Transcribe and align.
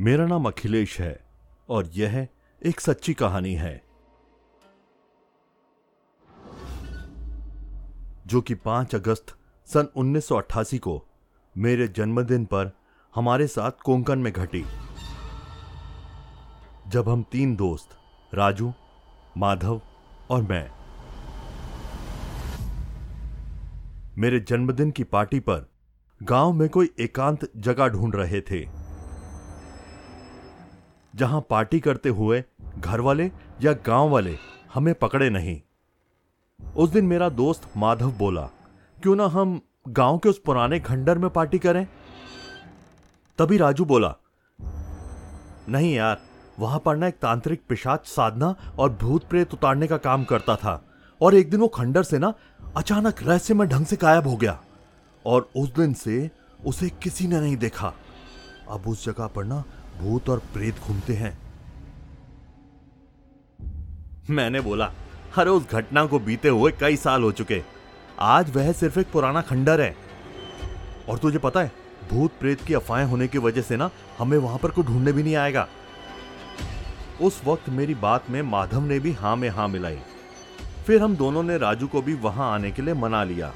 मेरा 0.00 0.26
नाम 0.26 0.46
अखिलेश 0.46 1.00
है 1.00 1.24
और 1.68 1.86
यह 1.86 2.28
एक 2.66 2.80
सच्ची 2.80 3.14
कहानी 3.14 3.54
है। 3.54 3.82
जो 8.26 8.40
कि 8.40 8.54
5 8.54 8.94
अगस्त 8.94 9.36
सन 9.66 9.88
1988 9.96 10.78
को 10.78 11.06
मेरे 11.58 11.88
जन्मदिन 11.88 12.44
पर 12.44 12.72
हमारे 13.14 13.46
साथ 13.46 13.70
कोंकण 13.84 14.20
में 14.20 14.32
घटी। 14.32 14.64
जब 16.88 17.08
हम 17.08 17.22
तीन 17.22 17.56
दोस्त, 17.56 17.88
राजू, 18.34 18.72
माधव 19.36 19.80
और 20.30 20.42
मैं, 20.42 20.70
मेरे 24.18 24.40
जन्मदिन 24.40 24.90
की 24.90 25.04
पार्टी 25.04 25.40
पर 25.40 25.70
गाँव 26.22 26.52
में 26.52 26.68
कोई 26.68 26.94
एकांत 27.00 27.50
जगह 27.56 27.88
ढूंढ 27.88 28.16
रहे 28.16 28.40
थे। 28.40 28.85
जहाँ 31.16 31.40
पार्टी 31.50 31.80
करते 31.80 32.08
हुए 32.08 32.42
घर 32.78 33.00
वाले 33.00 33.30
या 33.62 33.72
गाँव 33.86 34.08
वाले 34.08 34.36
हमें 34.74 34.94
पकड़े 34.94 35.28
नहीं। 35.30 35.60
उस 36.60 36.90
दिन 36.90 37.04
मेरा 37.04 37.28
दोस्त 37.28 37.68
माधव 37.76 38.12
बोला, 38.12 38.42
क्यों 38.98 39.16
ना 39.16 39.26
हम 39.26 39.60
गाँव 39.88 40.18
के 40.18 40.28
उस 40.28 40.38
पुराने 40.38 40.80
खंडर 40.80 41.18
में 41.18 41.28
पार्टी 41.30 41.58
करें? 41.58 41.86
तभी 43.38 43.56
राजू 43.56 43.84
बोला, 43.84 44.14
नहीं 45.68 45.94
यार, 45.94 46.20
वहाँ 46.58 46.78
पर 46.78 46.96
ना 46.96 47.06
एक 47.06 47.14
तांत्रिक 47.14 47.62
पिशाच 47.68 48.06
साधना 48.06 48.54
और 48.78 48.92
भूत 48.92 49.24
प्रेत 49.28 49.54
उतारने 49.54 49.86
का 49.86 49.96
काम 49.98 50.24
करता 50.24 50.56
था 50.56 50.82
और 51.20 51.34
एक 51.34 51.50
दिन 51.50 51.60
वो 51.60 51.68
खंडर 51.68 52.02
से 52.02 52.18
ना 52.18 52.32
अचानक 52.76 53.22
रहस्यमय 53.22 53.66
ढंग 53.66 53.86
से 53.86 53.96
गायब 53.96 54.26
हो 54.26 54.36
गया 54.36 54.58
और 55.26 55.48
उस 55.56 55.74
दिन 55.74 55.92
से 55.94 56.30
उसे 56.66 56.88
किसी 57.02 57.26
ने 57.26 57.40
नहीं 57.40 57.56
देखा। 57.56 57.92
अब 58.68 58.88
उस 58.88 59.04
जगह 59.06 59.26
पर 59.26 59.44
ना 59.44 59.64
भूत 59.98 60.28
और 60.28 60.38
प्रेत 60.52 60.80
घूमते 60.80 61.14
हैं। 61.14 61.36
मैंने 64.30 64.60
बोला 64.60 64.90
अरे 65.38 65.50
उस 65.50 65.70
घटना 65.70 66.04
को 66.06 66.18
बीते 66.18 66.48
हुए 66.48 66.72
कई 66.80 66.96
साल 66.96 67.22
हो 67.22 67.32
चुके। 67.32 67.62
आज 68.20 68.50
वह 68.56 68.72
सिर्फ़ 68.72 68.98
एक 69.00 69.10
पुराना 69.12 69.40
खंडर 69.42 69.80
है। 69.80 69.94
और 71.08 71.18
तुझे 71.18 71.38
पता 71.38 71.60
है, 71.60 71.70
भूत 72.10 72.32
प्रेत 72.40 72.60
की 72.60 72.74
अफवाहें 72.74 73.04
होने 73.06 73.28
की 73.28 73.38
वजह 73.38 73.62
से 73.62 73.76
ना, 73.76 73.90
हमें 74.18 74.38
वहाँ 74.38 74.58
पर 74.58 74.70
कोई 74.70 74.84
ढूँढने 74.84 75.12
भी 75.12 75.22
नहीं 75.22 75.36
आएगा। 75.36 75.66
उस 77.20 77.40
वक्त 77.44 77.68
मेरी 77.68 77.94
बात 77.94 78.30
में 78.30 78.42
माधव 78.42 78.80
ने 78.80 78.98
भी 78.98 79.12
हाँ 79.12 79.36
में 79.36 79.48
हाँ 79.48 79.68
मिलाई। 79.68 79.98
फिर 80.86 81.02
हम 81.02 81.16
दोनों 81.16 81.42
ने 81.42 81.58
राजू 81.58 81.86
को 81.86 82.02
भी 82.02 82.14
वहाँ 82.14 82.52
आने 82.54 82.70
के 82.70 82.82
लिए 82.82 82.94
मना 82.94 83.22
लिया। 83.24 83.52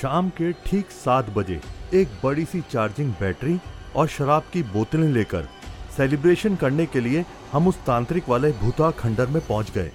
शाम 0.00 0.28
के 0.30 0.52
ठीक 0.66 0.90
सात 0.90 1.30
बजे 1.30 1.60
एक 1.94 2.08
बड़ी 2.24 2.44
सी 2.44 2.60
चार्जिंग 2.60 3.12
बैटरी 3.20 3.58
और 3.96 4.06
शराब 4.08 4.42
की 4.52 4.62
बोतलें 4.62 5.08
लेकर 5.08 5.48
सेलिब्रेशन 5.96 6.56
करने 6.56 6.86
के 6.86 7.00
लिए 7.00 7.24
हम 7.52 7.68
उस 7.68 7.78
तांत्रिक 7.84 8.28
वाले 8.28 8.52
भूता 8.52 8.90
खंडर 8.90 9.26
में 9.26 9.40
पहुँच 9.46 9.70
गए। 9.70 9.90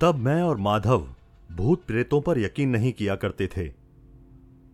तब 0.00 0.14
मैं 0.14 0.42
और 0.42 0.56
माधव 0.56 1.06
भूत 1.52 1.84
प्रेतों 1.84 2.20
पर 2.20 2.38
यकीन 2.38 2.68
नहीं 2.68 2.92
किया 2.92 3.14
करते 3.16 3.46
थे। 3.46 3.70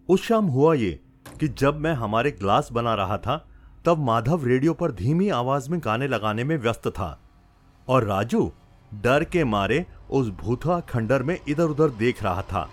उस 0.08 0.22
शाम 0.22 0.46
हुआ 0.46 0.74
ये 0.74 0.98
कि 1.40 1.48
जब 1.48 1.78
मैं 1.80 1.92
हमारे 1.94 2.30
ग्लास 2.30 2.68
बना 2.72 2.94
रहा 2.94 3.18
था, 3.18 3.36
तब 3.84 3.98
माधव 3.98 4.46
रेडियो 4.46 4.74
पर 4.74 4.92
धीमी 4.92 5.28
आवाज़ 5.28 5.70
में 5.70 5.80
गाने 5.84 6.08
लगाने 6.08 6.44
में 6.44 6.56
व्यस्त 6.56 6.88
था 6.88 7.18
और 7.88 8.04
राजू 8.04 8.52
डर 8.94 9.24
के 9.24 9.44
मारे 9.44 9.86
उस 10.10 10.28
भूथा 10.28 10.80
खंडर 10.80 11.22
में 11.22 11.40
इधर 11.48 11.64
उधर 11.64 11.88
देख 11.88 12.22
रहा 12.22 12.42
था। 12.42 12.70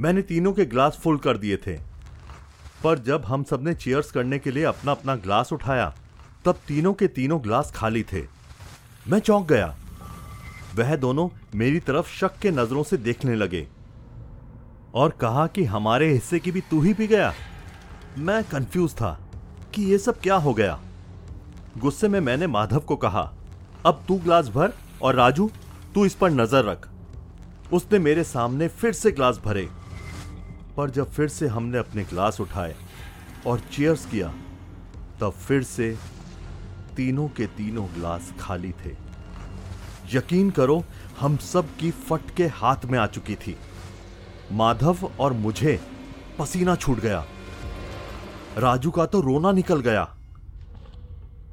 मैंने 0.00 0.22
तीनों 0.22 0.52
के 0.52 0.64
ग्लास 0.64 1.00
फुल 1.04 1.18
कर 1.18 1.38
दिए 1.38 1.56
थे। 1.56 1.76
पर 2.84 2.98
जब 2.98 3.24
हम 3.24 3.44
सबने 3.44 3.74
चेयर्स 3.74 4.10
करने 4.10 4.38
के 4.38 4.50
लिए 4.50 4.64
अपना 4.64 4.92
अपना 4.92 5.16
ग्लास 5.16 5.52
उठाया, 5.52 5.94
तब 6.44 6.54
तीनों 6.68 6.94
के 6.94 7.08
तीनों 7.08 7.42
ग्लास 7.42 7.72
खाली 7.76 8.02
थे। 8.02 8.22
मैं 9.08 9.18
चौंक 9.18 9.48
गया। 9.48 9.76
वह 10.74 10.96
दोनों 10.96 11.28
मेरी 11.54 11.80
तरफ़ 11.80 12.08
शक 12.08 12.38
के 12.38 12.50
नज़रों 12.50 12.82
से 12.82 12.96
देखने 12.96 13.34
लगे 13.34 13.68
और 14.94 15.10
कहा 15.10 15.46
कि 15.46 15.64
हमारे 15.64 16.12
हिस्से 16.12 16.38
की 16.38 16.50
भी 16.50 16.60
तू 16.60 16.80
ही 16.80 16.94
पी 16.94 17.06
गया। 17.06 17.34
मैं 18.18 18.44
कंफ्यूज 18.44 18.94
था। 18.94 19.27
कि 19.74 19.82
ये 19.82 19.98
सब 19.98 20.20
क्या 20.20 20.34
हो 20.34 20.54
गया? 20.54 20.80
गुस्से 21.78 22.08
में 22.08 22.20
मैंने 22.20 22.46
माधव 22.46 22.78
को 22.78 22.96
कहा, 22.96 23.32
अब 23.86 24.04
तू 24.08 24.16
ग्लास 24.16 24.48
भर 24.48 24.72
और 25.02 25.14
राजू, 25.14 25.50
तू 25.94 26.04
इस 26.04 26.14
पर 26.14 26.30
नज़र 26.30 26.64
रख। 26.64 26.88
उसने 27.72 27.98
मेरे 27.98 28.24
सामने 28.24 28.68
फिर 28.68 28.92
से 28.92 29.10
ग्लास 29.10 29.40
भरे। 29.44 29.68
पर 30.76 30.90
जब 30.90 31.10
फिर 31.10 31.28
से 31.28 31.46
हमने 31.46 31.78
अपने 31.78 32.04
ग्लास 32.04 32.40
उठाए 32.40 32.74
और 33.46 33.60
चेयर्स 33.60 34.06
किया, 34.06 34.34
तब 35.20 35.30
फिर 35.30 35.62
से 35.62 35.96
तीनों 36.96 37.28
के 37.28 37.46
तीनों 37.46 37.86
ग्लास 37.94 38.32
खाली 38.40 38.72
थे। 38.72 38.96
यकीन 40.14 40.50
करो, 40.50 40.84
हम 41.20 41.36
सब 41.36 41.76
की 41.76 41.90
फट 41.90 42.34
के 42.36 42.46
हाथ 42.46 42.84
में 42.84 42.98
आ 42.98 43.06
चुकी 43.06 43.34
थी। 43.34 43.56
माधव 44.52 45.10
और 45.20 45.32
मुझे 45.32 45.80
पसीना 46.38 46.74
छूट 46.74 47.00
गया। 47.00 47.24
राजू 48.56 48.90
का 48.90 49.06
तो 49.06 49.20
रोना 49.20 49.52
निकल 49.52 49.80
गया। 49.80 50.16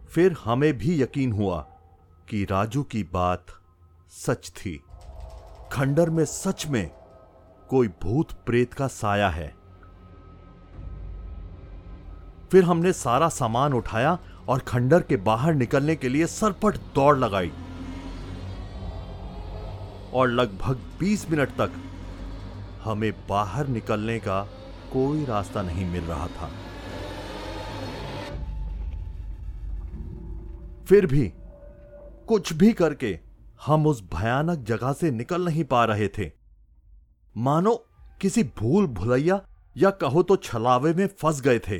फिर 0.09 0.35
हमें 0.43 0.77
भी 0.77 1.01
यकीन 1.01 1.31
हुआ 1.31 1.67
कि 2.29 2.43
राजू 2.43 2.83
की 2.83 3.03
बात 3.03 3.45
सच 4.09 4.49
थी। 4.49 4.83
खंडर 5.71 6.09
में 6.09 6.25
सच 6.25 6.67
में 6.67 6.91
कोई 7.69 7.87
भूत 7.87 8.31
प्रेत 8.31 8.73
का 8.73 8.87
साया 8.87 9.29
है। 9.29 9.55
फिर 12.51 12.63
हमने 12.63 12.93
सारा 12.93 13.29
सामान 13.29 13.73
उठाया 13.73 14.19
और 14.49 14.59
खंडर 14.59 15.01
के 15.01 15.17
बाहर 15.17 15.53
निकलने 15.53 15.95
के 15.95 16.09
लिए 16.09 16.25
सरपट 16.25 16.77
दौड़ 16.77 17.17
लगाई। 17.17 17.51
और 20.13 20.27
लगभग 20.27 20.79
20 20.99 21.29
मिनट 21.29 21.49
तक 21.49 21.71
हमें 22.83 23.27
बाहर 23.29 23.67
निकलने 23.67 24.19
का 24.19 24.41
कोई 24.93 25.25
रास्ता 25.25 25.61
नहीं 25.61 25.85
मिल 25.85 26.03
रहा 26.03 26.27
था। 26.27 26.49
फिर 30.87 31.05
भी, 31.05 31.31
कुछ 32.27 32.53
भी 32.53 32.71
करके 32.73 33.19
हम 33.65 33.87
उस 33.87 34.03
भयानक 34.13 34.59
जगह 34.59 34.93
से 34.93 35.11
निकल 35.11 35.45
नहीं 35.45 35.63
पा 35.63 35.83
रहे 35.85 36.07
थे। 36.07 36.31
मानो 37.35 37.75
किसी 38.21 38.43
भूल 38.57 38.87
भुलैया 38.87 39.39
या 39.75 39.89
कहो 39.91 40.23
तो 40.23 40.35
छलावे 40.35 40.93
में 40.93 41.07
फंस 41.21 41.41
गए 41.41 41.59
थे। 41.59 41.77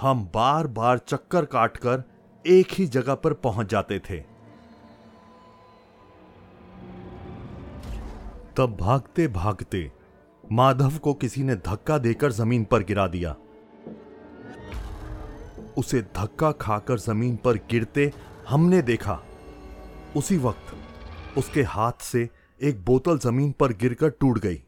हम 0.00 0.24
बार 0.34 0.66
बार 0.66 0.98
चक्कर 0.98 1.44
काटकर 1.44 2.02
एक 2.44 2.72
ही 2.72 2.86
जगह 2.86 3.14
पर 3.14 3.32
पहुँच 3.32 3.70
जाते 3.70 3.98
थे। 4.10 4.18
तब 8.56 8.76
भागते 8.80 9.28
भागते 9.28 9.90
माधव 10.44 10.98
को 10.98 11.14
किसी 11.14 11.42
ने 11.42 11.56
धक्का 11.56 11.98
देकर 11.98 12.32
ज़मीन 12.32 12.64
पर 12.64 12.82
गिरा 12.82 13.06
दिया। 13.06 13.34
उसे 15.76 16.00
धक्का 16.16 16.50
खाकर 16.52 16.98
ज़मीन 16.98 17.36
पर 17.36 17.56
गिरते 17.70 18.12
हमने 18.48 18.82
देखा। 18.82 19.18
उसी 20.16 20.36
वक्त 20.38 21.38
उसके 21.38 21.62
हाथ 21.64 22.02
से 22.02 22.28
एक 22.60 22.84
बोतल 22.84 23.18
ज़मीन 23.18 23.52
पर 23.52 23.72
गिरकर 23.72 24.10
टूट 24.10 24.38
गई 24.38 24.62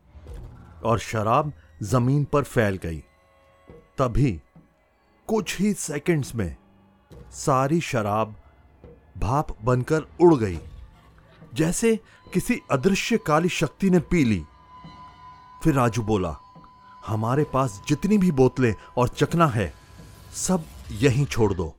और 0.85 0.99
शराब 1.01 1.53
ज़मीन 1.83 2.25
पर 2.25 2.43
फैल 2.45 2.77
गई। 2.77 2.99
तभी 3.99 4.33
कुछ 5.29 5.59
ही 5.59 5.73
सेकंड्स 5.75 6.35
में 6.35 6.57
सारी 7.35 7.81
शराब 7.81 8.35
भाप 9.19 9.57
बनकर 9.63 10.07
उड़ 10.21 10.35
गई, 10.35 10.59
जैसे 11.55 11.95
किसी 12.33 12.61
अदृश्य 12.71 13.19
काली 13.27 13.49
शक्ति 13.51 13.91
ने 13.91 13.99
पी 14.01 14.25
ली। 14.25 14.43
फिर 15.63 15.75
राजू 15.75 16.03
बोला, 16.03 16.35
हमारे 17.07 17.45
पास 17.45 17.81
जितनी 17.89 18.19
भी 18.19 18.31
बोतलें 18.33 18.75
और 18.99 19.09
चकना 19.09 19.47
है, 19.47 19.73
सब 20.37 20.65
यहीं 20.91 21.27
छोड़ 21.27 21.55
दो। 21.55 21.77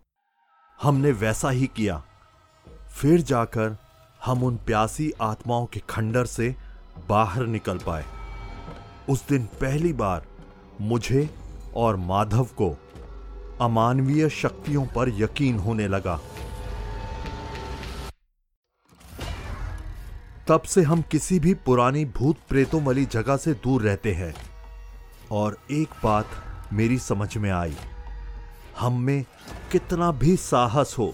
हमने 0.82 1.12
वैसा 1.12 1.50
ही 1.50 1.68
किया। 1.68 2.04
फिर 2.92 3.22
जाकर 3.22 3.78
हम 4.26 4.44
उन 4.44 4.58
प्यासी 4.58 5.14
आत्माओं 5.22 5.66
के 5.66 5.80
खंडर 5.90 6.26
से 6.26 6.56
बाहर 7.10 7.46
निकल 7.46 7.78
पाए। 7.78 8.06
उस 9.10 9.28
दिन 9.28 9.44
पहली 9.44 9.94
बार 9.94 10.26
मुझे 10.82 11.30
और 11.76 11.96
माधव 11.96 12.44
को 12.44 12.78
अमानवीय 13.62 14.30
शक्तियों 14.30 14.86
पर 14.86 15.10
यकीन 15.10 15.60
होने 15.60 15.88
लगा। 15.88 16.20
तब 20.48 20.62
से 20.62 20.82
हम 20.82 21.02
किसी 21.02 21.40
भी 21.40 21.54
पुरानी 21.54 22.06
भूत 22.06 22.38
प्रेतों 22.50 22.84
वाली 22.84 23.06
जगह 23.06 23.38
से 23.38 23.54
दूर 23.54 23.82
रहते 23.82 24.14
हैं 24.14 24.36
और 25.32 25.58
एक 25.72 25.90
बात 26.04 26.28
मेरी 26.74 27.00
समझ 27.00 27.38
में 27.38 27.52
आई। 27.52 27.76
हम 28.80 29.00
में 29.02 29.24
कितना 29.72 30.12
भी 30.12 30.36
साहस 30.38 30.96
हो, 31.00 31.14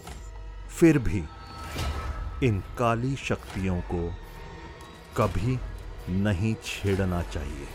फिर 0.80 0.98
भी 1.00 1.24
इन 2.44 2.60
काली 2.78 3.16
शक्तियों 3.16 3.80
को 3.92 4.10
कभी 5.18 5.58
नहीं 6.22 6.54
छेड़ना 6.64 7.22
चाहिए। 7.24 7.68